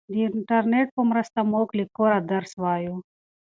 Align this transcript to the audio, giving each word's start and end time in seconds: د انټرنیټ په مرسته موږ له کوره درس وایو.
د 0.13 0.13
انټرنیټ 0.29 0.87
په 0.95 1.01
مرسته 1.11 1.39
موږ 1.51 1.67
له 1.79 1.85
کوره 1.95 2.17
درس 2.31 2.51
وایو. 2.61 2.95